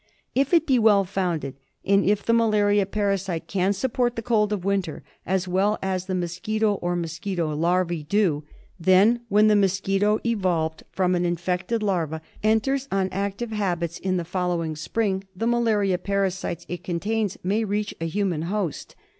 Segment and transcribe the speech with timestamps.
[0.33, 4.65] If it be well founded, and if the malaria parasite can support the cold of
[4.65, 8.43] winter as well as the mosquito or mosquito larva do,
[8.79, 12.11] then when the mosquito, evolved from an infected ^ OF THE UNIVERSITY Io6 MALARIA.
[12.11, 17.63] larva, enters on active habits in the following spring, the malaria parasites it contains may
[17.63, 18.95] reach a human host.